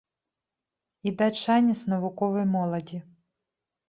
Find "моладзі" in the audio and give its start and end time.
2.55-2.99